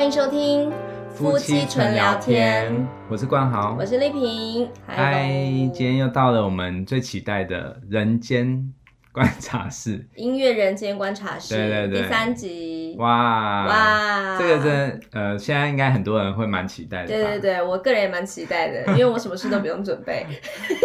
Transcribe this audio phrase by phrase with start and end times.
[0.00, 0.72] 欢迎收听
[1.10, 4.66] 夫妻纯聊天，我是冠豪，我是丽萍。
[4.86, 8.72] 嗨，今天又到了我们最期待的人间
[9.12, 17.08] 观察室，音乐人间观察室，对对对，第三集，哇哇，这个真呃，现在应该很多人会蛮期待的。
[17.08, 20.26] 对对对，我个人也蛮期待的， 因为我什么事都不用准备。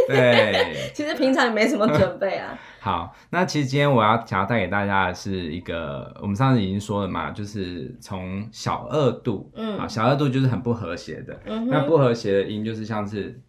[0.10, 2.60] 对， 其实平常也没什么准备啊。
[2.86, 13.42] 好，那其实今天我要想要带给大家的是一个，我们上次已经说了嘛，就是从小二度，嗯，啊，小二度就是很不和谐的，嗯哼，那不和谐的音就是像是。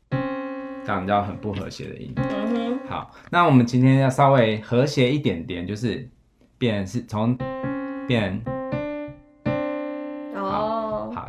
[0.87, 2.15] 这样叫很不和谐的音。
[2.17, 2.89] 嗯哼。
[2.89, 6.09] 好，那我们今天要稍微和谐一点点，就是
[6.57, 7.37] 变是从
[8.09, 8.43] 变。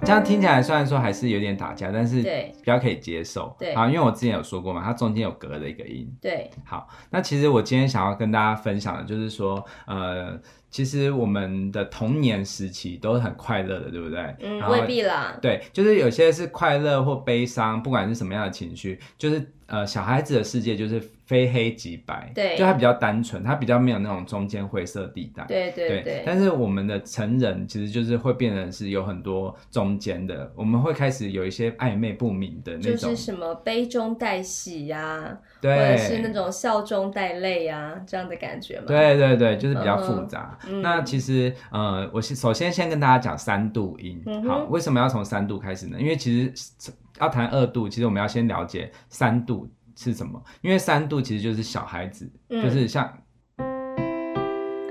[0.05, 3.55] 这样听起来虽然说还是有点打架，但是比较可以接受。
[3.59, 3.75] 对。
[3.75, 6.07] 好，因为我之前有说过嘛，它中间有隔了一个音。
[6.21, 6.49] 对。
[6.65, 10.39] 好，那其实我今天想要跟大家分享的就是说，呃。
[10.69, 14.35] 其实我们的童年时期都是很快乐的，对不对？
[14.41, 15.33] 嗯，未必啦。
[15.41, 21.01] 对，就是有些是快乐或悲伤，不管是什么样的情绪，就是呃，小孩子的世界就是。
[21.27, 26.23] 非黑即白，对，就他比较单纯，他比较没有那种中间灰色地带，对对对，对。
[26.25, 38.85] 但是我们的成人其实就是会变成是有很多中间的，我们会开始有一些暧昧不明的那种，就是什么悲中带喜呀、啊，对，或者是那种笑中带泪呀这样的感觉嘛。
[38.87, 40.57] 对对对，就是比较复杂。
[40.69, 45.97] 嗯、那其实呃，我先首先先跟大家讲三度音，嗯、好，为什么要从三度开始呢？
[45.99, 49.69] 因为其实要谈二度，其实我们要先了解三度。
[49.99, 50.39] 是什么？
[50.61, 53.11] 因为三度其实就是小孩子，嗯、就是像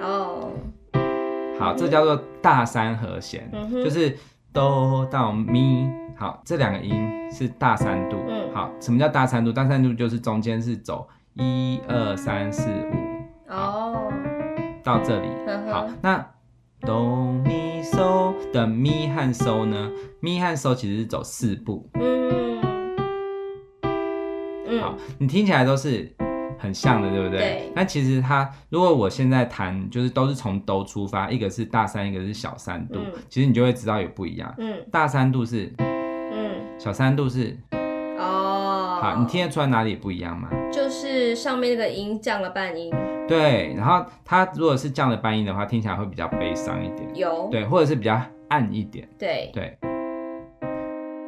[0.00, 0.50] 哦，
[1.60, 4.18] 好，这叫做大三和弦，嗯、就是
[4.52, 8.16] 哆到咪，好，这两个音是大三度。
[8.26, 9.52] 嗯、好，什么叫大三度？
[9.52, 14.12] 大三度就是中间是走一二三四五，哦，
[14.82, 15.28] 到这里，
[15.70, 16.18] 好，那
[16.80, 17.55] 哆咪
[17.92, 19.90] 嗦的咪和嗦呢？
[20.20, 21.88] 咪和嗦其实是走四步。
[21.94, 22.56] 嗯
[24.80, 26.12] 好，你听起来都是
[26.58, 27.38] 很像的，对不对？
[27.38, 27.72] 对。
[27.74, 34.52] 那其实它，如果我现在弹，就是都是从哆出发，一个是大三，一个是小三度，嗯、其实你就会知道有不一样。
[34.58, 34.76] 嗯。
[34.90, 36.56] 大三度是，嗯。
[36.78, 37.56] 小三度是。
[38.18, 38.98] 哦。
[39.00, 40.48] 好，你听得出来哪里不一样吗？
[40.72, 42.92] 就是上面那个音降了半音。
[43.28, 47.08] 对，然后它如果是降的半音的话，听起来会比较悲伤一点。
[47.14, 47.48] 有。
[47.50, 49.08] 对，或者是比较暗一点。
[49.18, 49.50] 对。
[49.52, 49.76] 对。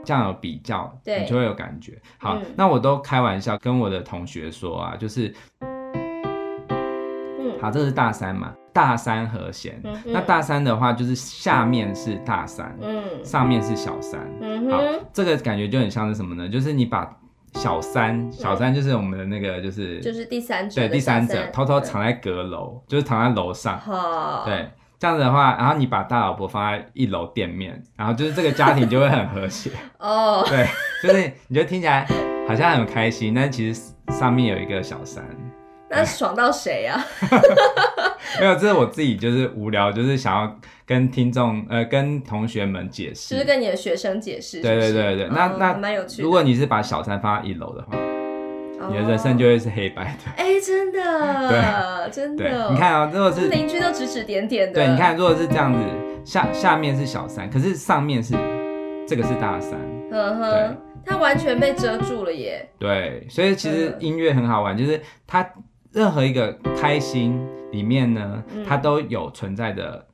[0.04, 2.00] 这样有比较，对你就会有感觉。
[2.16, 9.78] 好，嗯、那我都开玩笑跟我的同学说啊，就是，嗯，好，这是大三嘛，大三和弦。
[9.84, 14.18] 嗯、那大三的话，就是下面是大三，嗯，上面是小三。
[14.40, 14.80] 嗯哼，好，
[15.12, 16.48] 这个感觉就很像是什么呢？
[16.48, 17.14] 就是你把
[17.58, 23.78] 小三，小三就是我们的那个，就是就是第三者，对，第三者偷偷藏在阁楼，就是藏在楼上。
[23.78, 24.68] 好，对。
[25.00, 30.44] 这样子的话，然后你把大老婆放在一楼店面，然后就是这个家庭就会很和谐 哦。
[30.48, 30.66] 对，
[31.02, 32.04] 就是你就听起来
[32.48, 35.24] 好像很开心，但其实上面有一个小三，
[35.90, 37.04] 那爽到谁呀？
[38.40, 40.56] 没有，这是我自己就是无聊，就是想要
[40.86, 44.60] 跟听众呃跟同学们解释，就是跟你的学生解释。
[44.60, 46.22] 对对对对，那那蛮有趣。
[46.22, 47.96] 如果你是把小三放在一楼的话。
[48.90, 52.70] 你的人生就会是黑白的，哎、欸， 真的，对，真的。
[52.70, 55.80] 你看啊、喔，如果是邻居都指指点点的，对，你看，如果是这样子，
[56.24, 58.34] 下下面是小三，可是上面是
[59.06, 59.76] 这个是大三，
[60.10, 62.66] 呵呵，对，它完全被遮住了耶。
[62.78, 65.46] 对，所以其实音乐很好玩，就是它
[65.92, 67.40] 任何一个开心
[67.72, 70.06] 里面呢，它都有存在的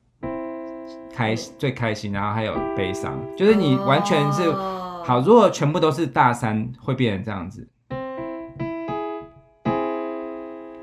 [1.13, 4.51] 开最开心，然后还有悲伤，就是你完全是
[5.03, 7.67] 好，如果全部都是大三，会变成这样子。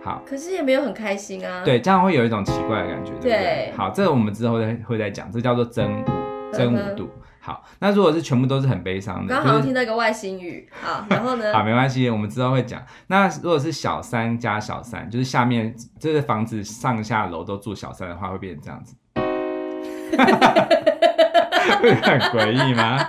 [0.03, 1.65] 好，可是也没有很开心啊。
[1.65, 3.31] 对，这样会有一种奇怪的感觉，对不对？
[3.31, 6.05] 对，好，这个我们之后再会再讲，这叫做真五，
[6.53, 7.09] 真五度。
[7.45, 11.51] 好，那如果是全部都是很悲伤的，刚好像听到一个外星语，好，然后呢？
[11.53, 12.81] 好，没关系，我们之后会讲。
[13.09, 18.95] 那如果是小三加小三，就是下面这个房子上下楼都住小三的话，会变成这样子，
[21.83, 23.09] 会很诡异吗？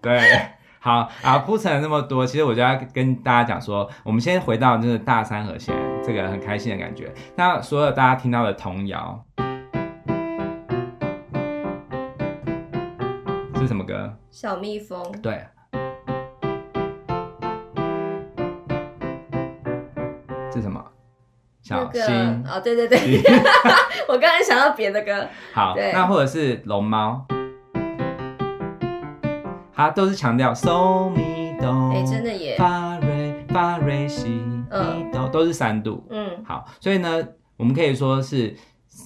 [0.00, 0.20] 对。
[0.78, 5.74] 好啊，铺陈了那么多，其实我就要跟大家讲说，我们先回到就是大三和弦，
[6.04, 7.10] 这个很开心的感觉。
[7.36, 9.24] 那所有大家听到的童谣
[13.64, 14.14] 是什么歌？
[14.30, 15.02] 小蜜蜂。
[15.22, 15.42] 对。
[20.52, 20.84] 是什么？
[21.62, 22.04] 小心。
[22.46, 23.22] 哦，对对对，
[24.06, 25.26] 我刚才想到别的歌。
[25.54, 27.24] 好，那或者是龙猫。
[29.74, 36.06] 它都是强调嗦咪哆，哎，真的耶，发瑞发瑞西咪哆，都是三度。
[36.10, 37.26] 嗯，好，所以呢，
[37.56, 38.54] 我们可以说是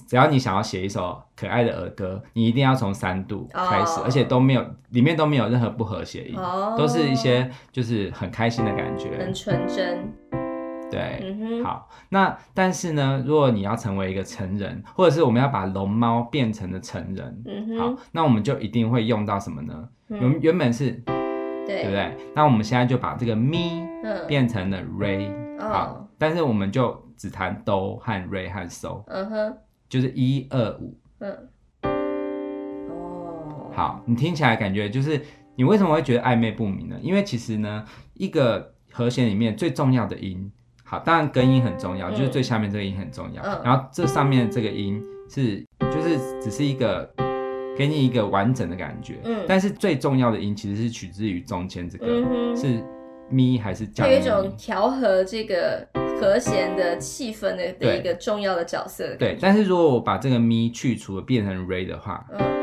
[0.07, 4.05] 只要你想要写一首可爱的儿歌，你一定要从三度开始，oh.
[4.05, 6.77] 而且都没有里面都没有任何不和谐音，oh.
[6.77, 10.13] 都是一些就是很开心的感觉，很纯真。
[10.91, 19.87] 对、嗯，好，那但是呢，如果你要成为一个成人，或者是我们要把龙猫变成了成人、嗯，好，那我们就一定会用到什么呢？
[20.07, 20.89] 原、嗯、原本是
[21.67, 22.17] 对，对不对？
[22.33, 23.85] 那我们现在就把这个咪
[24.27, 29.57] 变成了 re，、嗯、好、哦，但是我们就只弹哆和 re 和 so，嗯哼，
[29.89, 31.49] 就是一二五，嗯，
[32.91, 35.19] 哦，好，你听起来感觉就是
[35.55, 36.95] 你为什么会觉得暧昧不明呢？
[37.01, 37.83] 因为其实呢，
[38.13, 40.51] 一个和弦里面最重要的音。
[40.83, 43.43] 好，当然根音很重要，嗯，就是最下面这个音很重要。
[43.43, 44.99] 嗯，然后这上面这个音
[45.29, 47.07] 是，就是只是一个
[47.77, 49.19] 给你一个完整的感觉。
[49.23, 52.83] 嗯，但是最重要的音其实是取自于中间这个，嗯，是
[53.29, 54.07] 咪还是降？
[54.07, 55.87] 它有一种调和这个
[56.19, 59.15] 和弦的气氛的的一个重要的角色。
[59.17, 62.59] 对，但是如果我把这个咪去除了，变成 re 的话，嗯。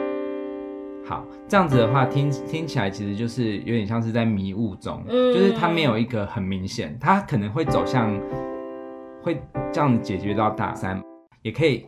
[1.09, 8.21] 好，这样子的话听听起来其实就是有点像是在迷雾中，嗯，就是它没有一个很明显，它可能会走向，
[9.23, 9.41] 会
[9.73, 11.01] 这样解决到大三，
[11.43, 11.87] 也可以，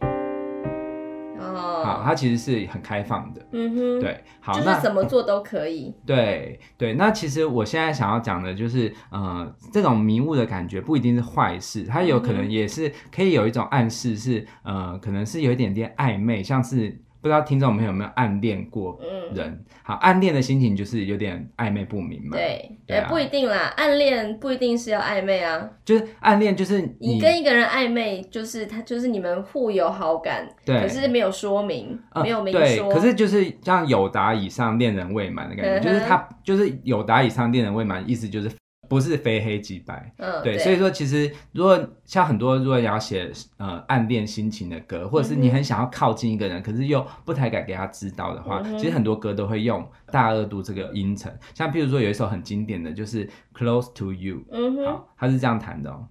[1.38, 16.99] 哦，好，它其实是很开放的，嗯哼，对，好，就是怎么做都可以，对对，那其实我现在想要讲的就是，呃，这种迷雾的感觉不一定是坏事，它有可能也是可以有一种暗示是，呃，可能是有一点点暧昧，像是。
[17.20, 18.99] 不知道听众朋友有没有暗恋过
[19.35, 19.49] 人？
[19.49, 22.37] 嗯、好，暗恋的心情就是有点暧昧不明嘛。
[22.37, 25.69] 对，也、啊，不一定啦，暗恋不一定是要暧昧啊。
[25.85, 32.61] 就是暗恋，就是你，你跟一个人暧昧，就是他，就是你们互有好感，对，可是没有说明，嗯、没有明说。
[32.61, 38.50] 对，可是就是像有达以上，恋人未满的感觉，嗯、就是他就是有达以上，恋人未满，意思就是。
[38.88, 56.06] 不是非黑即白，嗯，对，对，所以说其实如果像很多如果你要写呃暗恋心情的歌，或者是你很想要靠近一个人，嗯、可是又不太敢给他知道的话，嗯、其实很多歌都会用大二度这个音程，像譬如说有一首很经典的就是 Close to You，嗯，好，它是这样弹的哦。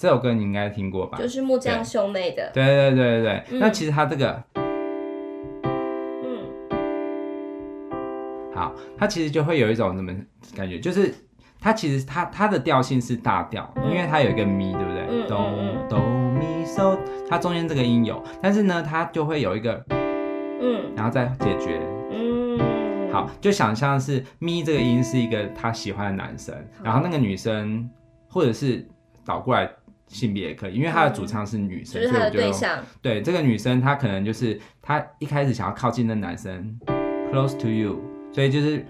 [0.00, 1.18] 这首歌你应该听过吧？
[1.18, 2.50] 就是木匠兄妹的。
[2.54, 3.60] 对对对对对、嗯。
[3.60, 4.42] 那其实他这个，
[6.24, 6.40] 嗯，
[8.54, 10.10] 好，他其实就会有一种什么
[10.56, 10.80] 感觉？
[10.80, 11.14] 就是
[11.60, 15.28] 他其实他他的调性是大调、嗯，因为它有一个咪，对不对？
[15.28, 15.36] 哆
[15.86, 16.98] 哆咪嗦，
[17.28, 21.78] 它中间这个音有，但是呢，它就会有一个，嗯，然后再解决，
[22.10, 22.58] 嗯，
[23.12, 27.86] 好，就想象是咪这个音是一个他喜欢的男生，嗯、然后那个女生
[28.30, 28.88] 或者是
[29.26, 29.70] 倒过来。
[30.10, 36.76] 性别也可以，因为他的主唱是女生，嗯、所以我觉得对这个女生，她可能就是她一开始想要靠近那男生
[37.32, 37.98] ，close to you，
[38.32, 38.84] 所以就是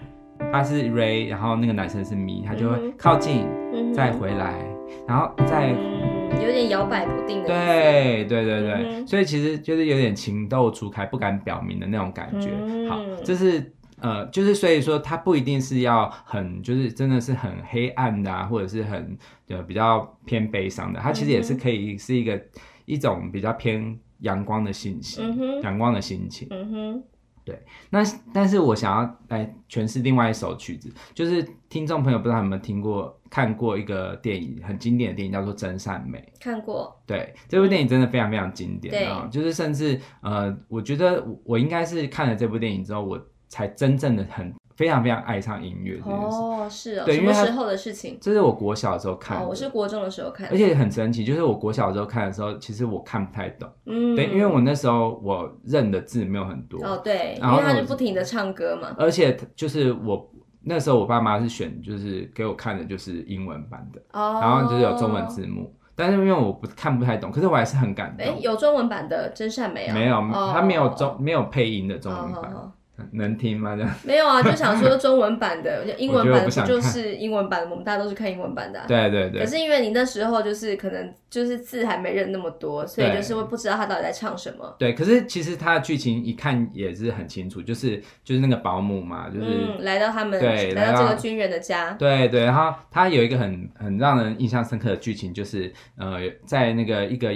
[0.50, 4.64] 她是 Ray，然后那个男生是 Me，他就会靠近、嗯、再回来，
[5.06, 7.48] 然后再、嗯、有点摇摆不定的。
[7.48, 12.48] 对对对对、嗯，所以其实就是有点情窦初开，不敢表明的那种感觉。
[12.66, 13.72] 嗯、好，这是。
[14.00, 19.16] 呃，就是所以说，它不一定是要很，就是真的是很黑暗的啊，或者是很
[19.48, 22.48] 呃比较偏悲伤的，它其实也是可以是一个、嗯、
[22.86, 25.24] 一种比较偏阳光的心情，
[25.62, 26.48] 阳、嗯、光的心情。
[26.50, 27.02] 嗯哼，
[27.44, 27.62] 对。
[27.90, 28.02] 那
[28.32, 36.18] 但是我想要来诠释另外一首曲子，就是听众朋友不知道有没有听过看过一个电影，很经典的电影叫做《真善美》。
[36.42, 36.94] 看过。
[37.06, 43.20] 对，这部电影真的非常非常经典啊、嗯，就是甚至呃，我觉得我应该是看了这部电影之后，我。
[43.50, 48.16] 才真正的很非常非常爱上音乐哦，是哦，对，什么时候的事情？
[48.18, 60.30] 这是我国小的时候看的，哦，我是国中的时候看的，而且很神奇，就是我国小的时候看的时候，其实我看不太懂，嗯，对，因为我那时候我认的字没有很多，哦，对，然后因为他就不停的唱歌嘛，而且就是我
[60.62, 68.26] 那时候我爸妈是选，就是给我看的就是英文版的，哦，然后就是有中文字幕，但是因为我不看不太懂，可是我还是很感动。
[68.26, 69.94] 哎，有中文版的真善美啊？
[69.94, 72.50] 没有，他没有中没有配音的中文版。
[72.54, 72.72] 哦
[73.12, 73.76] 能听吗？
[73.76, 77.68] 这样没有啊，就想说中文版的， 英文版不就是英文版？
[77.70, 78.86] 我们大家都是看英文版的啊。
[78.86, 79.40] 对对对。
[79.40, 84.74] 可是因为你那时候就是可能就是字还没认那么多，所以就是会不知道他到底在唱什么。
[84.78, 91.92] 对，可是其实他的剧情一看也是很清楚，就是就是那个保姆嘛，就是、嗯、来到他们对来到这个军人的家。
[91.92, 97.30] 对对，然后他有一个很很让人印象深刻的剧情，就是呃，在那个一个。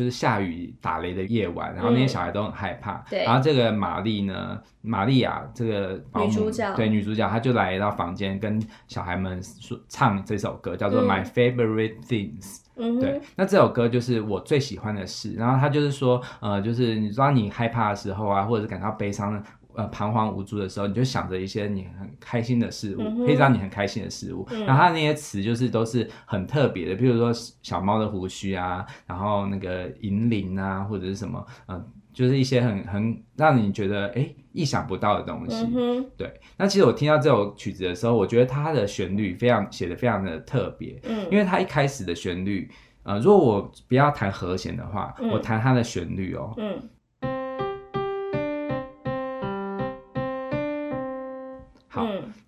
[0.00, 2.92] 就是下雨打雷的夜晚，然后那些小孩都很害怕。
[2.92, 3.24] 嗯、对。
[3.24, 12.40] 然后这个玛丽呢，玛利亚这个女主角，对女主角，她就来到房间跟小孩们说唱这首歌，叫做《My Favorite Things》。
[12.76, 12.98] 嗯。
[12.98, 15.34] 对，那这首歌就是我最喜欢的事。
[15.34, 19.42] 然后他就是说，呃，就是你知道你害怕的时候啊，或者是感到悲伤的。
[19.80, 24.46] 呃，彷徨无助的时候，你就想着一些你很开心的事物，嗯、可以让你很开心的事物。
[24.50, 27.32] 嗯、然后他那些词就是都是很特别的，比如说
[27.62, 35.66] 小猫的胡须啊，然后那个银铃啊，或者是什么，嗯、呃，就是一些很很让你觉得哎意想不到的东西。
[35.74, 42.70] 嗯、对，那其实我听到这首曲子的时候，我觉得它的旋律非常写的非常的特别，嗯，因为它一开始的旋律，
[43.04, 46.78] 呃，如果我不要弹和弦的话，嗯、我弹它的旋律哦，嗯。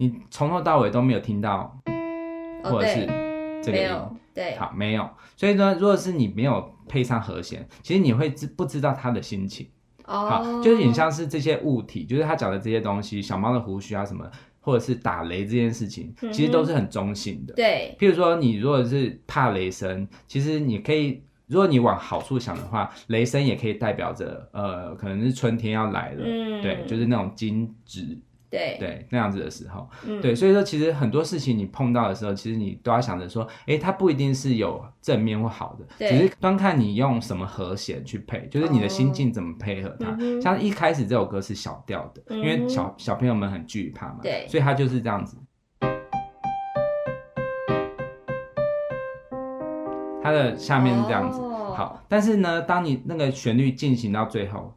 [0.03, 1.81] 你从头到尾都没有听到，
[2.65, 3.07] 或者是
[3.63, 5.09] 这个音，哦、对，对好，没有。
[5.37, 9.69] 所以呢，如果是你没有配上和弦，其实你会知不知道他的心情？
[10.07, 14.29] 哦，好，就是你像是这些物体，就是他讲的这些东西，小猫的胡须啊什么，
[14.59, 17.55] 或者是打雷这件事情，其实都是很中性的。
[17.55, 26.25] 嗯、对，譬如说你如果是怕雷声，其实你可以，如果你往好处想的话，雷声也可以代表着，呃，可能是春天要来了。
[26.27, 28.19] 嗯，对，就是那种金纸。
[28.53, 28.77] 对。
[28.79, 40.11] 对，那样子的时候，嗯、对，所以说其实很多事情你碰到的时候，其实你都要想着说，哎，它不一定是有正面或好的，只是端看你用什么和弦去配，就是你的心境怎么配合它。
[40.11, 45.39] 哦、像一开始这首歌是小调的，嗯、因为小小朋友们很惧怕嘛，对，所以它就是这样子。
[50.23, 54.77] 它的下面是这样子，哦、好，但是呢，当你那个旋律进行到最后。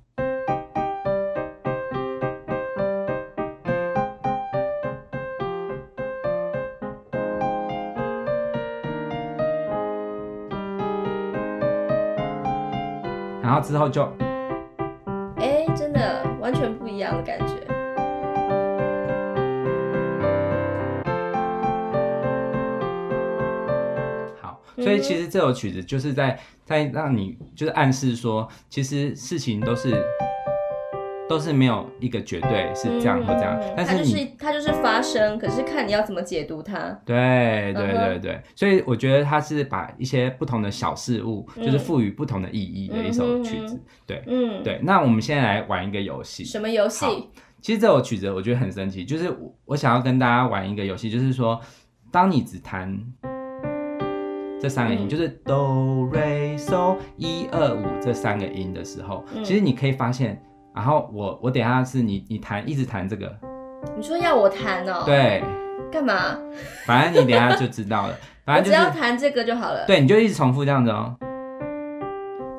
[13.56, 14.04] 后之后就，
[15.38, 17.56] 哎，真的完全不一样的感觉。
[24.42, 30.04] 好，所以其实这首曲子就是在在让你就是暗示说，其实事情都是。
[31.28, 36.90] 都是没有一个绝对是这样或这样，嗯、但是你它就是它就是发生，可是看你要怎么解读它。
[37.04, 43.76] 对对对对，所以我觉得它是把一些不同的小事物，嗯、就是赋予不同的意义的一首曲子。
[43.76, 44.80] 嗯、对，嗯，对。
[44.84, 46.44] 那我们现在来玩一个游戏。
[46.44, 47.06] 什么游戏？
[47.60, 51.60] 其实这首曲子我觉得很神奇，就是我我想要跟大家玩一个游戏，就是说，
[52.12, 52.96] 当你只弹
[54.62, 60.40] 这三个音，嗯、就是哆、瑞、嗦、一二五这三个音的时候，嗯、其实你可以发现。
[60.76, 63.34] 然后我我等一下是你你弹一直弹这个，
[63.96, 65.04] 你说要我弹哦？
[65.06, 65.42] 对，
[65.90, 66.38] 干嘛？
[66.86, 68.16] 反正你等一下就知道了。
[68.46, 69.86] 反正、就是、只要弹这个就好了。
[69.88, 71.16] 对，你就一直重复这样子哦。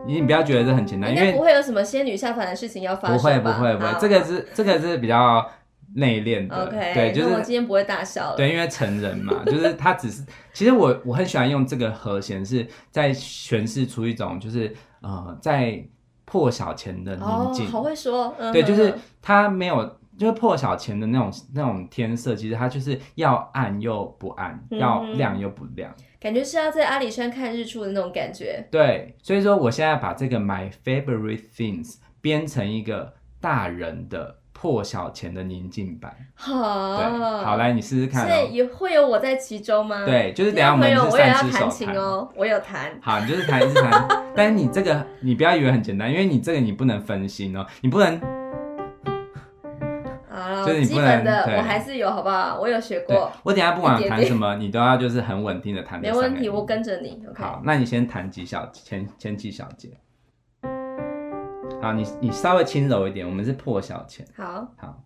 [0.07, 3.19] 你你不要觉得这很简单，因为不会有什么仙女下凡的事情要发生。
[3.19, 5.47] 不会不会不会，这个是这个是比较
[5.95, 6.65] 内敛的。
[6.65, 8.37] OK，对，就是我今天不会大笑了。
[8.37, 15.85] 对，因为成人嘛， 就是他只是，其实我我很喜欢用这个和弦是在诠释出一种就是呃在。
[16.27, 28.69] 破晓前的宁静，哦，好会说，嗯、对，就是它没有，就是破晓前的那种那种天色，其实它就是要暗又不暗，嗯、要亮又不亮，感觉是要在阿里山看日出的那种感觉。
[28.71, 34.41] 对，所以说我现在把这个 My Favorite Things 编成一个大人的。
[34.59, 40.07] 破晓前的宁静版，好，对，好，来你试试看，喔，所以也会有我在其中吗？
[40.07, 48.19] 对，就是等下我们是三只手弹哦，我有弹，好，你就是弹一次弹，但是你这个你不要以为很简单，因为你这个你不能分心哦，喔，你不能，
[50.31, 52.59] 啊，就是你不能的我还是有，好不好？
[52.59, 59.91] 我有学过，我等下不管弹什么，你都要就是很稳定的弹，没问题，我跟着你好，那你先弹几小前前几小节。
[61.81, 64.27] 好，你你稍微轻柔一点，我们是破晓前。
[64.37, 65.03] 好，好。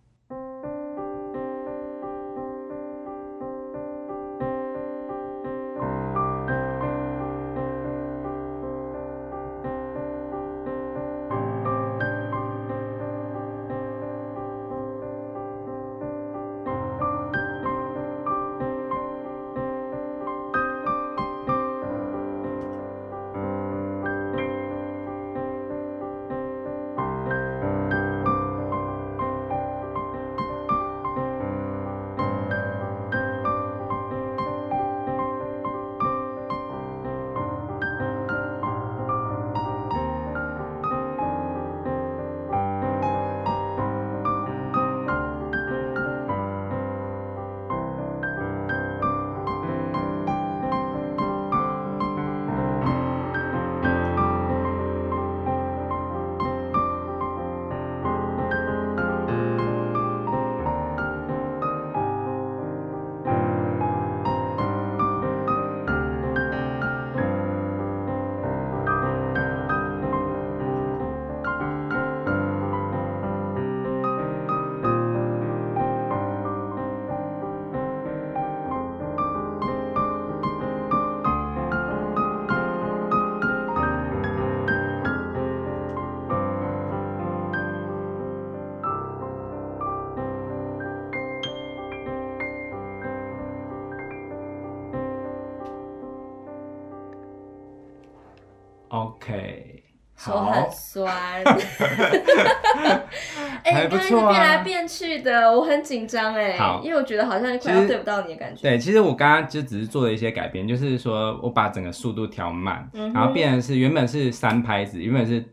[100.23, 101.11] 手很酸，
[103.63, 108.61] 哎、欸，刚才是变来变去的，我很紧张哎，因为我觉得好像快要对不到你的感觉。
[108.61, 115.43] 对，其实我刚刚就只是做了一些改变，就是说我把整个速度调慢，嗯、然后变成是原本是三拍子，原本是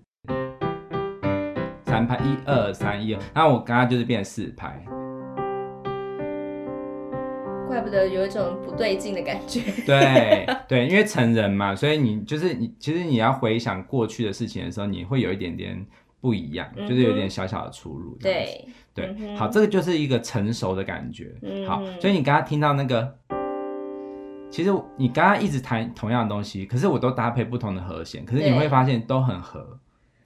[1.86, 4.78] 三拍，一二三一二，然后我刚刚就是变成四拍。
[7.68, 9.60] 怪不得有一种不对劲的感觉。
[9.86, 15.86] 对对，因为成人嘛，所以你就是你，其实你要回想过去的事情的时候，你会有一点点
[16.20, 18.16] 不一样，嗯、就是有点小小的出入。
[18.16, 21.32] 对对，好，这个就是一个成熟的感觉。
[21.66, 23.16] 好，所以你刚刚听到那个，
[24.50, 29.78] 其实你刚刚一直弹同样的东西，可是我都搭配不同的和弦，可是你会发现都很合。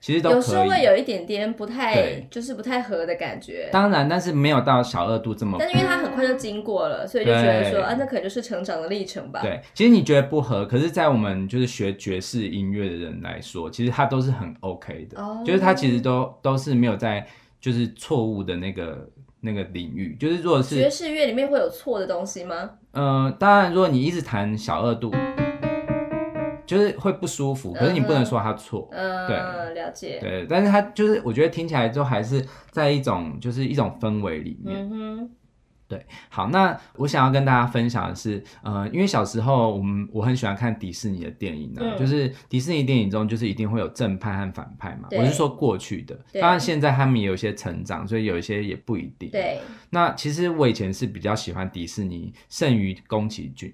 [0.03, 3.69] 其实都候会有一点点不太，就是不太合的感觉。
[3.71, 5.55] 当然，但是没有到小二度这么。
[5.57, 9.39] 但是因为他很快就经过了，所以就觉得说啊，那可能就是成长的历程吧。
[9.41, 15.21] 对，其实你觉得不合，可是，在我们就是学爵士音乐的人来说，其实他都是很 OK 的。
[15.21, 15.41] 哦。
[15.45, 17.25] 就是他其实都都是没有在
[17.61, 20.17] 就是错误的那个那个领域。
[20.19, 22.71] 就是如果是爵士乐里面会有错的东西吗？
[22.91, 25.13] 嗯、呃，当然，如果你一直弹小二度。
[26.73, 29.37] 就是会不舒服，可是你不能说他错，嗯，对，
[29.75, 35.29] 了解，对，但是他就是我觉得听起来就还是在一种就是一种氛围里面，嗯哼，
[35.87, 49.59] 对，好，那我想要跟大家分享的是，呃，因为小时候我们我很喜欢看迪士尼的电影呢、啊，嗯、就是迪士尼电影中就是一定会有正派和反派嘛，我是说过去的，当然现在他们也有一些成长，所以有一些也不一定，对，
[49.91, 53.71] 那其实我以前是比较喜欢迪士尼胜于宫崎骏。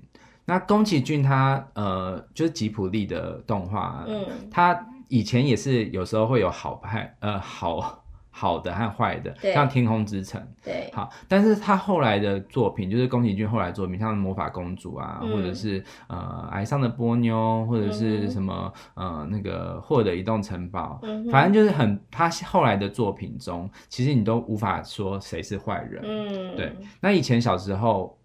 [0.50, 28.18] 那宫崎骏他呃就是吉普力的动画，嗯，他以前也是有时候会有好派呃好好的和坏的，像天空之城，对，好，但是他后来的作品就是宫崎骏后来作品，像魔法公主啊，嗯、或者是呃崖上的波妞，或者是什么、嗯、呃那个霍尔的移动城堡，嗯、反正就是很他后来的作品中，其实你都无法说谁是坏人，嗯，对，那以前小时候。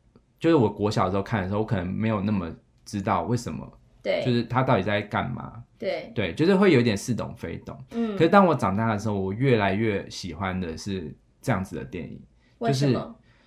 [0.45, 2.55] 就是我国小的时候看的时候，我可能没有那么
[2.85, 3.67] 知道为什么，
[4.03, 8.15] 对，就是他到底在干嘛，对，对，就是会有点似懂非懂，嗯。
[8.15, 12.21] 可是当我长大的时候，我越来越喜欢的是这样子的电影？
[12.61, 12.95] 就是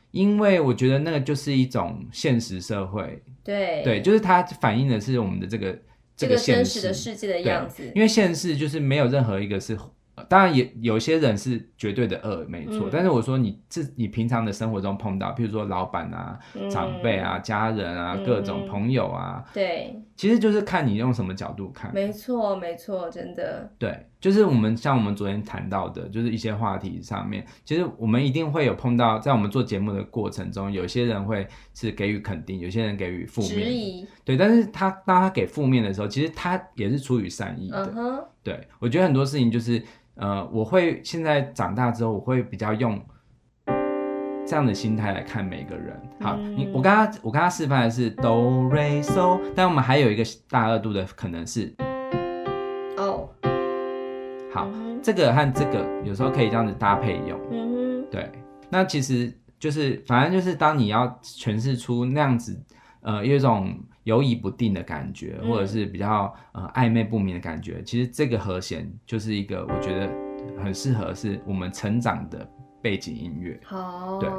[0.09, 5.79] 因为我觉得那个就是一种现实社会，对，对，就是它反映的是我们的这个
[6.15, 9.77] 这个真实的世界的样子，因为现实就是没有任何一个是。
[10.27, 12.87] 当然也有些人是绝对的恶，没错。
[12.87, 21.93] 嗯、但是我说你自你平常的生活中碰到，譬如说老板啊、嗯、长辈啊、家人啊、嗯、各种朋友啊，对，其实就是看你用什么角度看。
[21.93, 23.69] 没错，没错，真的。
[23.77, 34.07] 对，就是我们像我们昨天谈到的，就是一些话题上面，其实我们一定会有碰到，在我们做节目的过程中，有些人会是给予肯定，有些人给予负面。
[34.25, 38.29] 对，但是他当他给负面的时候，其实他也是出于善意的。
[38.43, 39.83] 对，我觉得很多事情就是。
[40.19, 42.99] 呃，我会现在长大之后，我会比较用
[44.47, 45.95] 这样的心态来看每个人。
[46.19, 51.85] 好，嗯、你我刚刚我刚刚示范的是哆瑞嗦，但我们还有一个大二度的可能是哦。
[54.57, 57.39] 好，嗯、这个和这个有时候可以这样子搭配用。
[57.51, 58.31] 嗯哼，对，
[58.69, 62.59] 那其实就是反正就是当你要诠释出那样子，
[63.01, 63.77] 呃，有一种。
[64.07, 70.09] 犹疑不定的感觉，或者是比较呃暧昧不明的感觉，嗯、其实这个和弦就是一个我觉得
[70.63, 72.49] 很适合是我们成长的
[72.81, 73.59] 背景音乐。
[73.65, 74.29] 好，对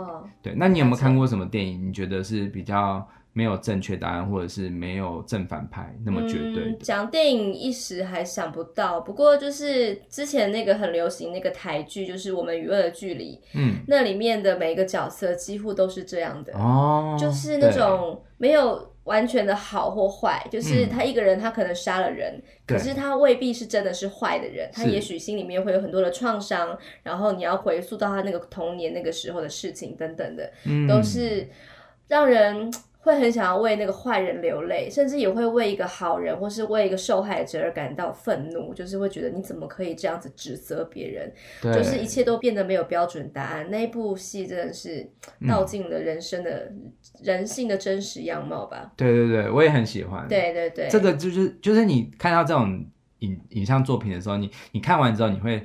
[0.40, 0.54] 对。
[0.56, 1.86] 那你有没有看过什么电影？
[1.86, 3.06] 你觉得是比较
[3.38, 6.78] 没有正确答案，或者是没有正反派那么绝对的？
[6.80, 13.36] 讲、嗯、电影一时还想不到，不过就是之前那个很流行那个台剧，就是《我们与恶的距离》。
[13.54, 18.92] 嗯，那里面的每一个角色几乎都是这样的哦，就是那种没有。
[19.08, 31.48] 完全的好或坏，就是他一个人，他可能杀了人，嗯、可是他未必是真的是坏的人，他也许心里面会有很多的创伤，然后你要回溯到他那个童年那个时候的事情等等的，嗯、都是
[32.08, 32.70] 让人。
[33.00, 41.32] 会很想要为那个坏人流泪，甚至也会为一个好人或是为一个受害者而感到愤怒，就是会觉得你怎么可以这样子指责别人？
[41.62, 43.70] 就是一切都变得没有标准答案。
[43.70, 45.08] 那一部戏真的是
[45.48, 48.92] 道尽了人生的、嗯、人性的真实样貌吧？
[48.96, 50.26] 对对对，我也很喜欢。
[50.28, 52.84] 对对对，这个就是就是你看到这种
[53.20, 55.62] 影影像作品的时候，你你看完之后你会。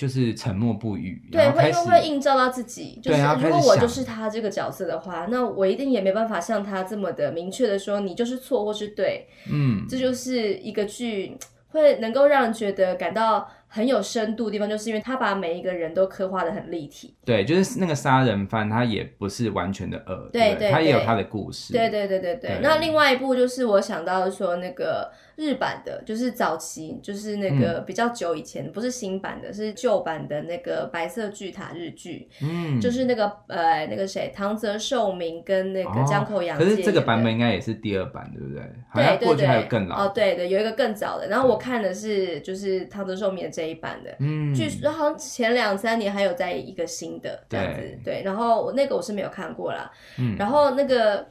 [0.00, 2.98] 就是沉默不语，对，会因为会映照到自己。
[3.02, 9.26] 就是如果我就是他这个角色的话，那我一定也没办法像他这么的明确的说你就是错或是对。
[9.52, 11.36] 嗯，这就是一个剧
[11.68, 17.14] 会能够让人觉得感到很有深度的地方，就是因为他把每一个人都刻画的很立体。
[17.24, 21.72] 对，就是那个杀人犯，他也不是完全的恶，对对，他也有他的故事。
[21.72, 22.58] 对对对对对。
[22.60, 32.28] 那另外一部就是我想到说那个日版的，就是早期，就是那个比较久以前，不是新版的，是旧版的那个白色巨塔日剧。
[32.42, 32.80] 嗯。
[32.80, 36.64] 就是那个呃那个谁，唐泽寿明跟那个江口洋介。
[36.64, 38.62] 可是这个版本应该也是第二版，对不对？
[38.94, 39.46] 对对对。
[39.46, 40.06] 还有更老。
[40.06, 41.28] 哦，对对，有一个更早的。
[41.28, 51.26] 然后我看的是就是唐泽寿明的这一版的，嗯，据说好像前两三年还有在一个新的这样子，对，对，然后我那个我是没有看过啦，嗯，然后那个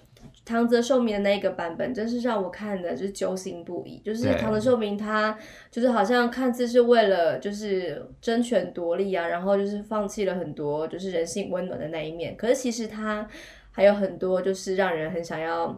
[0.45, 5.35] 唐泽寿明的那个版本，真是让我看的就是揪心不已，就是唐泽寿明他
[5.71, 13.27] 就是好像看似是为了就是争权夺利啊，然后就是放弃了很多就是人性温暖的那一面，可是其实他
[13.71, 15.75] 还有很多就是让人很想要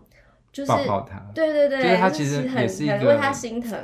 [0.52, 3.80] 就是抱抱他，对对对，就是他其实也是很为他心疼。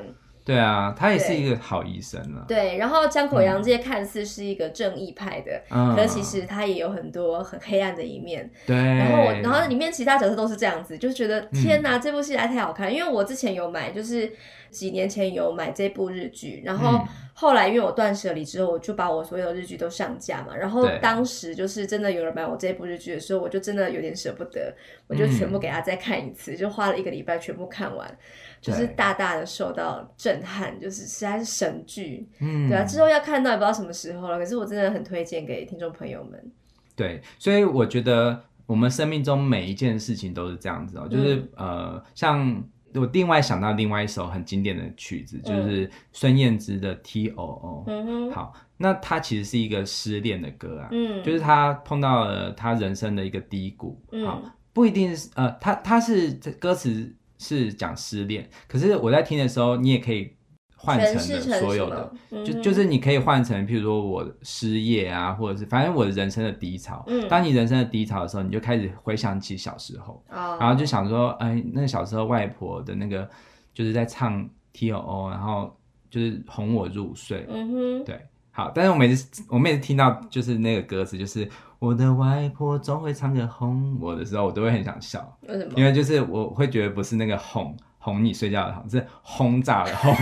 [0.47, 2.45] 对啊，他也是一个好医生了。
[2.47, 8.49] 对，然后江口洋介看似是一个正义派的，嗯、可是其实他也有很多很黑暗的一面。
[8.65, 12.93] 对，然后然后里面其他角色都是这样子，就觉得天哪，嗯、这部戏还太好看。
[12.93, 14.31] 因为我之前有买，就是
[14.69, 20.55] 几年前有买这部日剧，然后后来因为我断舍离之后，我就把我所有的日剧都上架嘛。
[20.55, 24.73] 然后当时就是真的有人买我这部日剧的时候，我就真的有点舍不得，
[25.07, 28.17] 我就全部给他再看一次，嗯、就花了一个礼拜全部看完。
[28.59, 34.39] 就是大大的受到震撼，就是实在是神剧，嗯，对啊，之后要看到也不知道什么时候了。
[34.39, 36.51] 可是我真的很推荐给听众朋友们。
[36.95, 42.63] 对，所以我觉得我们生命中每一件事情都是这样子哦，就是、嗯、呃，像
[42.97, 47.83] 我另外想到另外一首很经典的曲子，就是孙燕姿的《T O O》。
[47.91, 54.41] 嗯，好，那它其实是一个失恋的歌啊，嗯，就是他碰到了他人生的一个低谷，嗯，好，
[54.73, 57.13] 不一定是呃，他他是歌词。
[57.39, 60.33] 是讲失恋，可是我在听的时候，你也可以
[60.77, 67.03] 换成的所有的，嗯、就就是你可以换成，譬如说我失业啊，或者是反正我的人生的低潮。
[67.07, 73.27] 嗯、当你人生的低潮的时候，你就开始回想起小时候，哦、然后就想说，哎，那个小时候外婆的那个
[73.73, 75.75] 就是在唱 T O O，然后
[76.09, 77.45] 就是哄我入睡。
[77.49, 81.49] 嗯哼，对，好，但是我每次我每次听到就是那个歌词，就是。
[81.79, 85.37] 我的外婆总会唱歌哄我的时候，我都会很想笑。
[85.47, 85.73] 为什么？
[85.75, 87.77] 因为就是我会觉得不是那个哄
[88.07, 90.15] 哄你睡觉的哄，是轰炸的轰。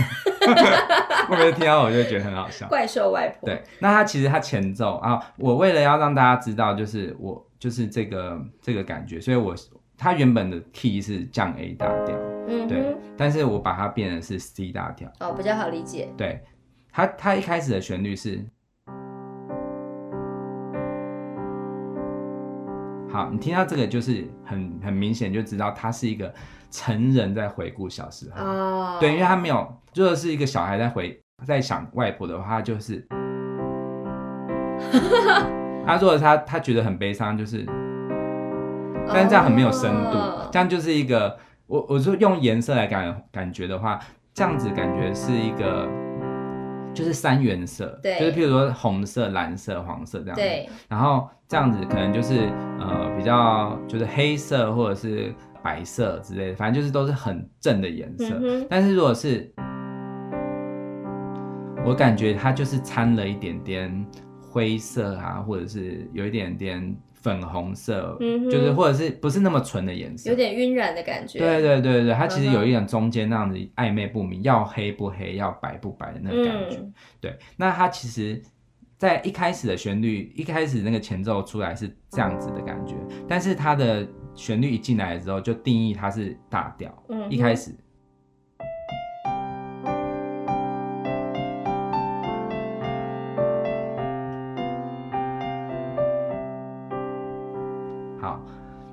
[1.30, 2.66] 我每次听到我就觉得很好笑。
[2.66, 3.46] 怪兽外婆。
[3.46, 9.54] 对，那他其实他前奏啊，我为了要让大家知道，就是我就是这个这个感觉，所以我
[9.96, 12.16] 他原本的 key 是降 A 大调，
[12.48, 16.08] 嗯，对，但是我把它变成是 C 大调，哦，比较好理解。
[16.16, 16.42] 对，
[16.90, 18.44] 他他一开始的旋律是。
[23.08, 26.34] 好，你听到这个就是很很明显就知道它是一个
[26.70, 28.44] 成人在回顾小时候。
[28.44, 33.06] 哦，对，因为他没有，如果是一个小孩在回在想外婆的话，他就是，
[35.86, 37.64] 他如果他他觉得很悲伤，就是，
[39.08, 43.98] 但是这样很没有深度，哦、这样就是一个我我说用颜色来感感觉的话，
[44.34, 45.88] 这样子感觉是一个。
[46.96, 52.48] 就是三原色，对，就是譬如说红色、蓝色、黄色这样子，对，然后这样子可能就是
[52.80, 55.30] 呃比较就是黑色或者是
[55.66, 58.38] 白色之类的，反正就是都是很正的颜色。
[58.40, 59.52] 嗯，但是如果是，
[61.84, 64.06] 我感觉它就是掺了一点点
[64.40, 66.96] 灰色啊，或者是有一点点。
[67.26, 71.40] 粉红色，嗯、就是或者是不是那么纯的颜色，有点晕染的感觉。
[71.40, 76.76] 对对对对，它其实有一点中间那样子暧昧不明，嗯、要黑不黑，要白不白的那个感觉。
[76.76, 78.40] 嗯、对，那它其实，
[78.96, 82.94] 在一开始的旋律，一开始那个前奏出来是这样子的感觉，
[83.26, 86.92] 但是它的旋律一进来之后，就定义它是大调。
[87.08, 87.74] 嗯，一开始。
[98.20, 98.40] 好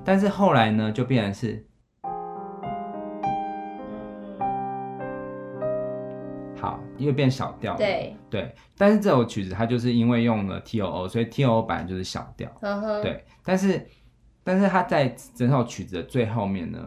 [0.02, 1.66] 但是后来呢，就变成是，
[6.56, 7.76] 好，因为变小调。
[7.76, 8.54] 对对。
[8.78, 12.50] 但是这首曲子它就是因为用了 T O O，所以 T O O 版就是小调。
[13.02, 13.24] 对。
[13.44, 13.86] 但是，
[14.46, 16.78] 但是它在整首曲子的最后面呢。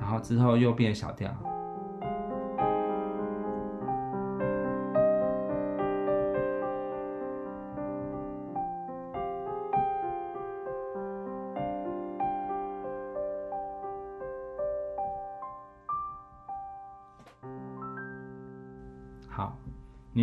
[0.00, 1.28] 然后之后又变小调，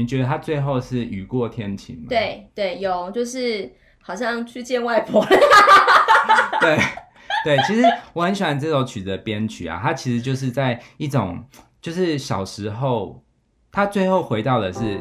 [0.01, 2.05] 你觉得他最后是雨过天晴吗？
[2.09, 5.23] 对对，有，就是好像去见外婆。
[6.59, 6.77] 对
[7.43, 7.83] 对，其实
[8.13, 11.43] 我很喜欢这首曲子的编曲啊，它其实就是在一种，
[11.79, 13.23] 就是小时候，
[13.71, 14.99] 他最后回到的是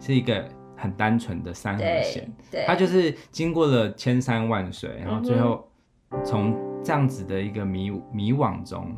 [0.00, 5.68] 是一个很单纯的三和弦，对，他就是经过了千山万水，然后最后
[6.24, 8.92] 从这样子的一个迷迷惘中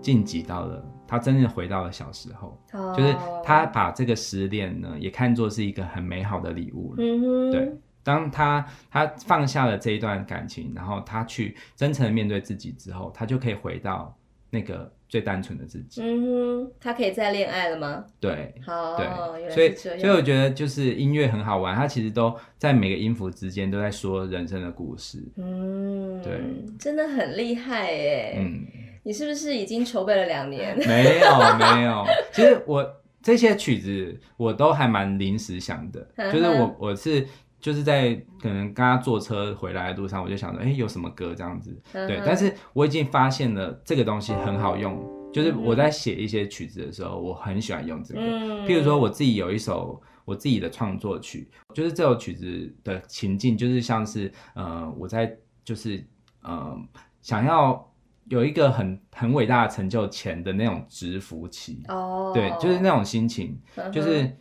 [0.00, 0.84] 晋级到了。
[1.06, 2.96] 他真正回到了小时候，oh.
[2.96, 7.02] 就是他把这个失恋呢，也看作是一个很美好的礼物了。
[7.02, 7.50] Mm -hmm.
[7.50, 7.72] 对，
[8.04, 14.16] 当他他放下了这一段感情，然后他去真诚的面对自己之后，他就可以回到
[14.50, 16.00] 那个最单纯的自己。
[16.00, 18.04] 嗯哼，他可以再恋爱了吗？
[18.20, 25.18] 对，好，对，所以所以我觉得就是音乐很好玩，它其实都在每个音符之间都在说人生的故事。
[25.38, 26.40] 嗯，对，
[26.78, 28.36] 真的很厉害耶。
[28.38, 28.64] 嗯。
[29.02, 30.76] 你是不是已经筹备了两年？
[30.86, 32.86] 没有没有，其实我
[33.22, 37.26] 这些曲子我都还蛮临时想的，就是我我是
[37.60, 41.74] 就是在可能刚刚坐车回来的路上，我就想着，哎、欸，有什么歌这样子？
[41.92, 48.20] 对，但是我已经发现了这个东西很好用，就是我在写一些曲子的时候，我很喜欢用这个。
[48.66, 55.34] 譬如说我自己有一首我自己的创作曲，就是这首曲子的情境，就是像是呃我在
[55.64, 56.04] 就是
[56.42, 56.76] 呃
[57.22, 57.86] 想要。
[58.30, 63.90] 有一个很很伟大的成就前的那种蛰伏期，哦、oh.，对，就是那种心情，uh.
[63.90, 64.34] 就是。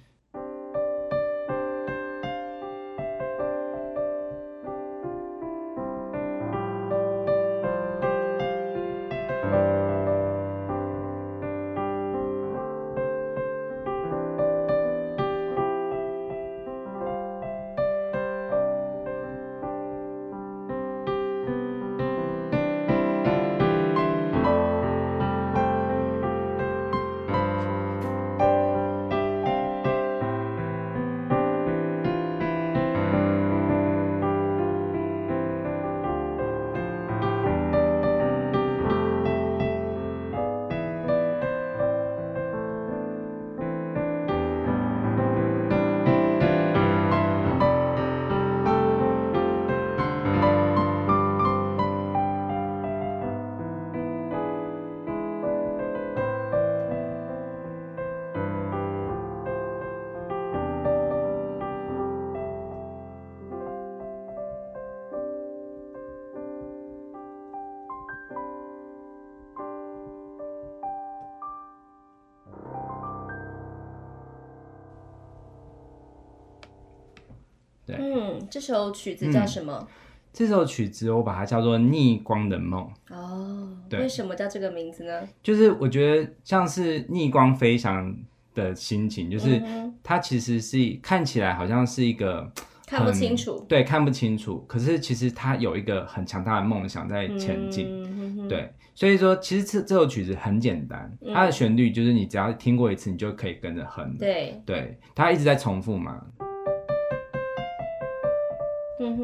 [78.49, 79.77] 这首曲子叫什么？
[79.79, 79.87] 嗯，
[80.31, 82.87] 这首曲子我把它叫做《逆光的梦》。
[83.15, 85.27] 哦，对，为什么叫这个名字呢？
[85.41, 88.15] 就是我觉得像是逆光飞翔
[88.53, 89.61] 的心情，就是
[90.03, 92.51] 它其实是看起来好像是一个
[92.85, 94.63] 看不清楚，对，看不清楚。
[94.67, 97.87] 可是其实它有一个很强大的梦想在前进。
[98.05, 104.15] 嗯，对，所以说其实这这首曲子很简单，它的旋律就是你只要听过一次，你就可以跟着哼。
[104.17, 106.23] 对，对，它一直在重复嘛。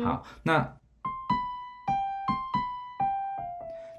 [0.04, 0.78] 好，那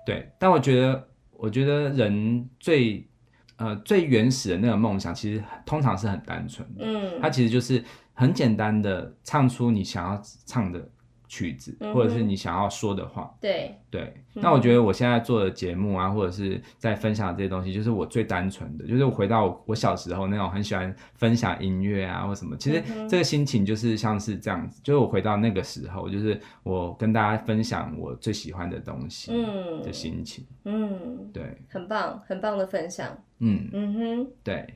[0.05, 3.09] 对，但我觉得，我觉得人最
[3.57, 7.83] 呃最原始的那个梦想，其实通常是很单纯的，嗯，它其实就是
[8.15, 10.89] 很简单的唱出你想要唱的。
[11.29, 14.15] 曲子，或者是你想要说的话，对、嗯、对。
[14.33, 22.57] 那我觉得我现在做的节目啊，或者是在分享这些东西，就是我最单纯的，就是我回到我小时候那种很喜欢分享音乐啊，或什么。
[22.57, 29.33] 其实这个心情就是像是这样子，就是我回到那个时候，就是我跟大家分享我最喜欢的东西
[29.83, 30.47] 的心情。
[30.65, 33.09] 嗯，对，很棒，很棒的分享。
[33.39, 33.69] 嗯。
[33.73, 34.67] 嗯哼，对，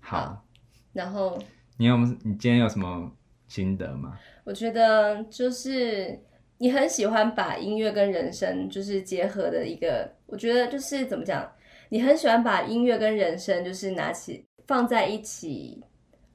[0.00, 0.18] 好。
[0.18, 0.44] 好，
[0.92, 1.38] 然后？
[1.78, 3.12] 你有你今天有什么
[3.48, 4.18] 心得吗？
[4.46, 6.18] 我觉得就是
[6.58, 11.52] 你很喜欢把音乐跟人生就是结合的一个，我觉得就是怎么讲，
[11.88, 15.82] 你很喜欢把音乐跟人生就是拿起放在一起，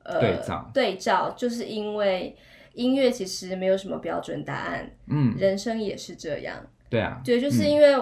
[0.03, 2.35] 呃，对照对照，就是因为
[2.73, 7.95] 音乐其实没有什么标准答案，嗯，人生也是这样，对啊，对，就是因为。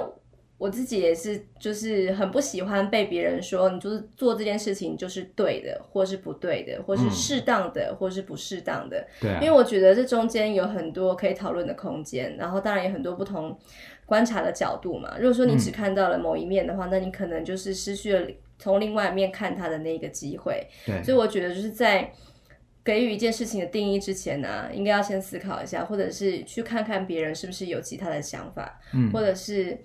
[0.59, 9.07] 我自己也是，就是很不喜欢被别人说你就是做这件事情就是对的，或是不对的，或是适当的，嗯、或是不适当的。
[9.21, 13.57] 对、啊，因为我觉得这中间有很多可以讨论的空间，然后当然有很多不同
[14.05, 15.15] 观察的角度嘛。
[15.17, 20.67] 如果说你只看到了某一面的话，嗯、那你可能就是失去了从另外一面看他的那个机会。
[20.85, 22.11] 对，所以我觉得就是在
[22.83, 29.77] 给予一件事情的定义之前呢、啊，应该要先思考一下，或者是去看看别人是不是有其他的想法，嗯，或者是。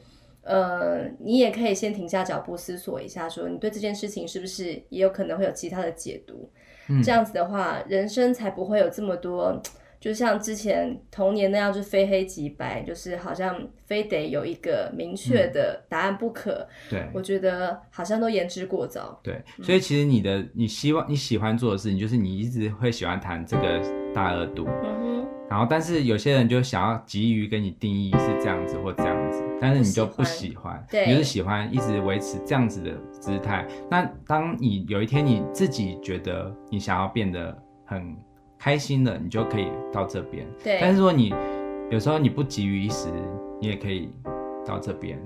[0.44, 6.50] 呃，你也可以先停下脚步思索一下，说你对这件事情是不是也有可能会有其他的解读？
[6.88, 9.60] 嗯，这样子的话，人生才不会有这么多。
[9.98, 16.68] 就像之前童年那样，就非黑即白，就是好像非得有一个明确的答案不可。
[16.90, 19.18] 嗯、对，我觉得好像都言之过早。
[19.22, 23.80] 对，所以其实你的你希望你喜欢做的事情，就是你一直会喜欢谈这个
[24.12, 24.66] 大二度。
[24.68, 25.26] 嗯哼。
[25.48, 33.66] 然后，但是有些人就想要急于给你定义是这样子或这样子，但是你就不喜欢，你就是喜欢一直维持这样子的姿态。
[33.90, 38.16] 那当你有一天你自己觉得你想要变得很。
[38.56, 40.46] 开心了，你就可以到这边。
[40.62, 41.34] 对，但是说你
[41.90, 43.08] 有时候你不急于一时，
[43.60, 44.08] 你也可以
[44.64, 45.20] 到这边，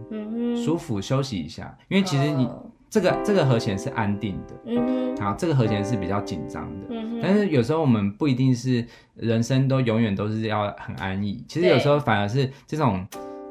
[0.57, 1.73] 舒服休息一下。
[1.87, 2.51] 因为其实你
[2.91, 7.21] 这个、哦、这个和弦是安定的，嗯哼，好，这个和弦是比较紧张的，嗯哼。
[7.23, 13.07] 但是有时候我们不一定是人生都永远都是要很安逸，其实有时候反而是这种。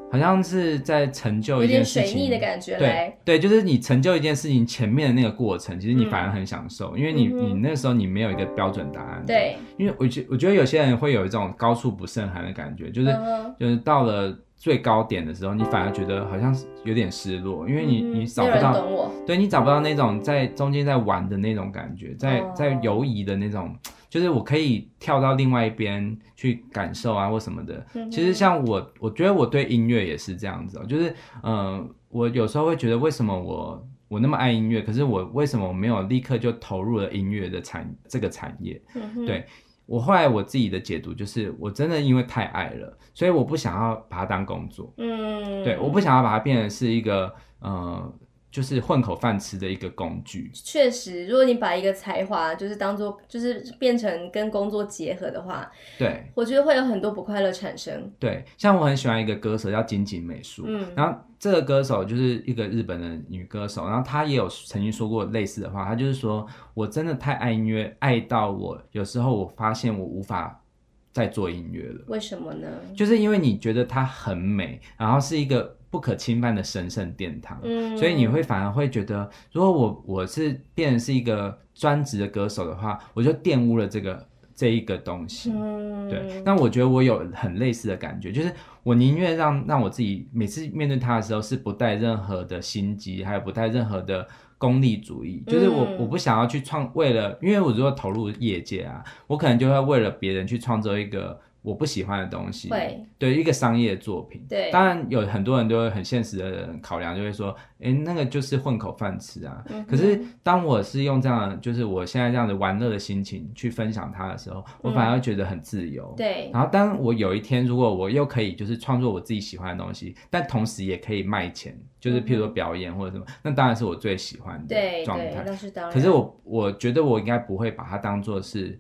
[0.10, 2.78] 好像是在成就一件事情，有点水逆的感觉。
[2.78, 9.24] 对对，就是你成就一件事情前面的那个过程，其实你反而很享受，嗯、因为你你那时候你没有一个标准答案。
[9.26, 23.74] 对，因为我觉我觉得有些人会有一种高处不胜寒的感觉，就是、嗯、就是到了最高点的时候，你反而觉得好像是有点失落，因为你你找不到，对你找不到那种在中间在玩的那种感觉，在在游移的那种。
[24.10, 27.86] 就是我可以跳到另外一边去感受啊，或什么的。
[28.10, 30.86] 其实像我，我觉得我对音乐也是这样子喔。
[30.86, 38.82] 就是，嗯，我有时候会觉得，为什么我我那么爱音乐，可是我为什么我没有立刻就投入了音乐的产这个产业？
[39.26, 39.46] 对，
[39.88, 44.94] 我后来我自己的解读就是，我真的因为太爱了，所以我不想要把它当工作。
[44.98, 48.14] 嗯，对，我不想要把它变成是一个，嗯。
[48.50, 50.50] 就是混口饭吃的一个工具。
[50.54, 58.12] 确实，如果你把一个才华就是当做就是变成跟工作结合的话，对，我觉得会有很多不快乐产生。
[58.18, 70.64] 对，像我很喜欢一个歌手叫金井美树，嗯，然后这个歌手就是一个日本的女歌手，然后她也有曾经说过类似的话，她就是说我真的太爱音乐，爱到我有时候我发现我无法
[71.12, 72.06] 再做音乐了。
[72.08, 72.68] 为什么呢？
[72.96, 75.77] 就是因为你觉得它很美，然后是一个。
[75.90, 86.42] 不可侵犯的神圣殿堂，嗯，所以你会反而会觉得，如果我我是变成是一个专职的歌手的话，我就玷污了这个这一个东西，嗯，对。
[86.44, 88.52] 那我觉得我有很类似的感觉，就是
[88.84, 101.40] 我宁愿让让我自己每次面对他的时候是不带任何的心机，还有不带任何的功利主义，就是我我不想要去创为了，因为我如果投入业界啊，我可能就会为了别人去创造一个。
[101.68, 109.62] 我不喜欢的东西，对，对一个商业作品，对，当然有很多人都会很现实的人考量，就会说，哎，那个就是混口饭吃啊。
[109.68, 116.14] 嗯、可是当我是用这样，就是我现在这样的玩乐的心情去分享它的时候，我反而会觉得很自由。
[116.16, 125.44] 对、嗯，然后当我有一天如果我又可以就是创作我自己喜欢的东西，但同时也可以卖钱，就是譬如说表演或者什么，嗯、那当然是我最喜欢的状态。
[125.46, 125.94] 那是当然。
[125.94, 128.80] 可是我我觉得我应该不会把它当做是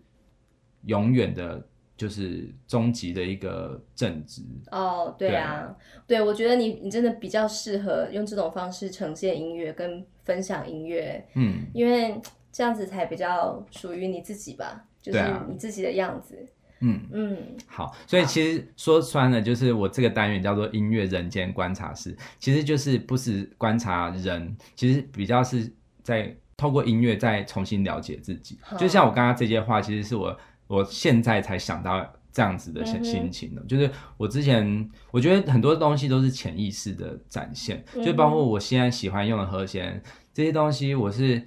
[0.86, 1.62] 永远的。
[1.98, 4.44] 就是终极的一个正职。
[4.72, 16.38] 哦，对啊，对，我觉得你你真的比较适合用这种方式呈现音乐跟分享音乐，嗯，因为这样子才比较属于你自己吧，就是你自己的样子，
[16.82, 17.02] 嗯。
[17.12, 25.72] 嗯，好，所以其实说穿了，就是我这个单元叫做音乐人间观察室，其实就是不是观察人，其实比较是
[26.04, 30.38] 在透过音乐再重新了解自己，就像我刚刚这些话，其实是我。
[30.68, 40.02] 我现在才想到这样子的心情的，就是我之前我觉得很多东西都是潜意识的展现，就包括我现在喜欢用的和弦
[40.34, 41.42] 这些东西，我是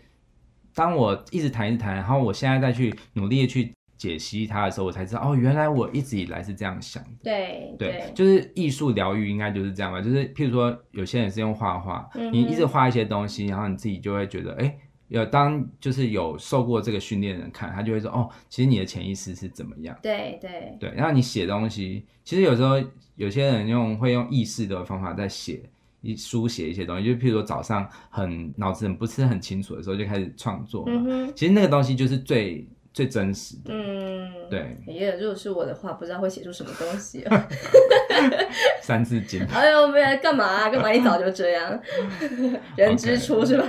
[0.75, 7.11] 当我一直弹一直弹，然后我现在再去努力的去解析它的时候，我才知道哦，原来我一直以来是这样想的。
[7.23, 14.77] 对对，就是艺术疗愈应该就是这样吧，就是譬如说有些人是用画画，你一直画一些东西，然后你自己就会觉得哎。
[15.11, 19.95] 有当就是有受过这个训练的人看，他就会说哦，其实你的潜意识是怎么样？
[20.03, 20.91] 对对对。
[20.97, 22.83] 然后你写东西，其实有时候
[23.17, 25.61] 有些人用会用意识的方法在写
[26.01, 31.03] 一书写一些东西，就譬如说早上很脑子很不是很清楚的时候就开始创作嘛。
[31.07, 32.67] 嗯、其实那个东西就是最。
[32.93, 34.77] 最真实的，嗯，对。
[34.87, 37.43] 也如果是我的话，不知道会写出什么东西哦。
[38.83, 39.45] 三字经。
[39.55, 40.69] 哎呦，没干嘛啊？
[40.71, 41.81] 干嘛一早就这样？
[42.77, 43.67] 人之初是吧？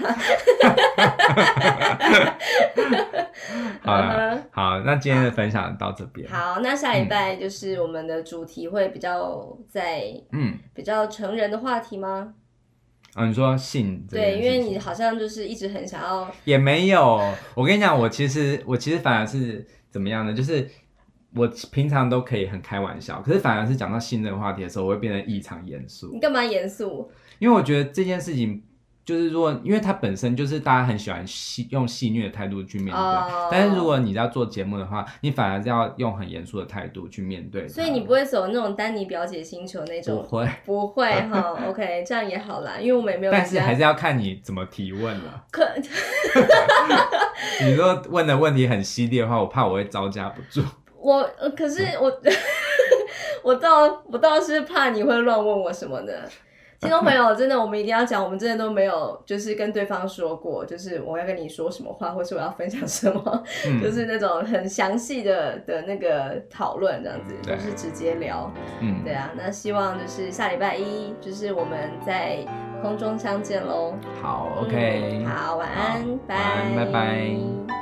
[3.83, 6.27] 好了，好，那今天的分享到这边。
[6.29, 12.33] 好，那下礼拜就是我们的主题会比较在嗯比较成人的话题吗？
[13.13, 14.05] 啊，你说性？
[14.09, 16.29] 对，因为你好像就是一直很想要。
[16.45, 17.19] 也没有，
[17.55, 20.33] 我跟你讲，我其实我其实反而是怎么样呢？
[20.33, 20.67] 就是
[21.35, 26.11] 我平常都可以很开玩笑，可是反而是讲到信任话题的时候，我会变得异常严肃。
[26.13, 27.11] 你干嘛严肃？
[27.39, 28.63] 因为我觉得这件事情。
[29.03, 33.49] 就是如果，因为他本身就是大家很喜欢戏用戏谑的态度去面对，oh.
[33.51, 37.67] 但是如果你要做节目的话，你反而是要用很严肃的态度去面对。
[37.67, 41.57] 所以你不会走那种丹尼表姐星球那种，不会，不会哈。
[41.67, 43.31] OK，这样也好啦，因为我们也没有。
[43.31, 45.43] 但是还是要看你怎么提问了。
[45.51, 45.67] 可，
[47.65, 50.63] 你说问的问题很犀利的话，我怕我会招架不住。
[50.95, 51.27] 我，
[51.57, 52.21] 可是我，
[53.43, 56.29] 我倒我倒是怕你会乱问我什么的。
[56.81, 68.51] 听众朋友，真的，我们一定要讲，我们真的都没有，就是跟对方说过，就是我要跟你说什么话，或是我要分享什么，嗯、就是那种很详细的的那个讨论，这样子，都、嗯、是直接聊。
[68.79, 72.39] 嗯，对啊，那希望就是下礼拜一，就是我们在
[72.81, 73.93] 空中相见喽。
[74.19, 76.35] 好，OK，好，晚安，拜
[76.75, 77.80] 拜拜。